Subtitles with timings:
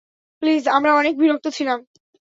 [0.41, 1.79] Please, আমরা অনেক বিরক্ত ছিলাম।